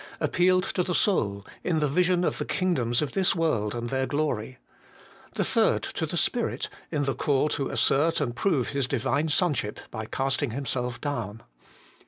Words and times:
appealed 0.19 0.63
to 0.63 0.81
the 0.81 0.95
soul, 0.95 1.45
in 1.63 1.77
the 1.79 1.87
vision 1.87 2.23
of 2.23 2.39
the 2.39 2.43
kingdoms 2.43 3.03
of 3.03 3.11
this 3.11 3.35
world 3.35 3.75
and 3.75 3.91
their 3.91 4.07
glory; 4.07 4.57
the 5.33 5.43
third 5.43 5.83
to 5.83 6.07
the 6.07 6.17
spirit, 6.17 6.69
in 6.91 7.03
the 7.03 7.13
call 7.13 7.47
to 7.47 7.69
assert 7.69 8.19
and 8.19 8.35
prove 8.35 8.69
His 8.69 8.87
Divine 8.87 9.29
Sonship 9.29 9.79
by 9.91 10.07
casting 10.07 10.49
Himself 10.49 10.99
down. 10.99 11.43